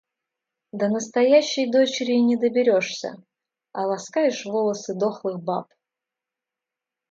До 0.71 0.87
настоящей 0.89 1.69
дочери 1.69 2.13
и 2.13 2.21
не 2.21 2.35
доберешься, 2.35 3.23
а 3.71 3.85
ласкаешь 3.85 4.45
волосы 4.47 4.95
дохлых 4.95 5.39
баб. 5.43 5.67